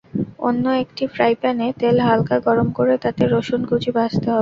[0.39, 4.39] অন্য একটি ফ্রাইপ্যানে তেল হালকা গরম করে তাতে রসুন কুচি ভাজতে হবে।